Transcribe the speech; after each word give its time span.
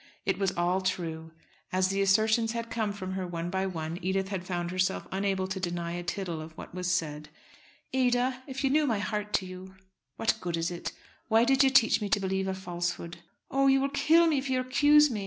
It 0.25 0.39
was 0.39 0.49
all 0.53 0.81
true. 0.81 1.29
As 1.71 1.89
the 1.89 2.01
assertions 2.01 2.53
had 2.53 2.71
come 2.71 2.91
from 2.91 3.11
her 3.11 3.27
one 3.27 3.51
by 3.51 3.67
one, 3.67 3.99
Edith 4.01 4.29
had 4.29 4.43
found 4.47 4.71
herself 4.71 5.05
unable 5.11 5.45
to 5.47 5.59
deny 5.59 5.91
a 5.91 6.01
tittle 6.01 6.41
of 6.41 6.53
what 6.53 6.73
was 6.73 6.89
said. 6.91 7.29
"Ada, 7.93 8.41
if 8.47 8.63
you 8.63 8.71
knew 8.71 8.87
my 8.87 8.97
heart 8.97 9.31
to 9.33 9.45
you." 9.45 9.75
"What 10.15 10.39
good 10.41 10.57
is 10.57 10.71
it? 10.71 10.91
Why 11.27 11.43
did 11.43 11.63
you 11.63 11.69
teach 11.69 12.01
me 12.01 12.09
to 12.09 12.19
believe 12.19 12.47
a 12.47 12.55
falsehood?" 12.55 13.17
"Oh! 13.51 13.67
you 13.67 13.79
will 13.79 13.89
kill 13.89 14.25
me 14.25 14.39
if 14.39 14.49
you 14.49 14.59
accuse 14.59 15.11
me. 15.11 15.19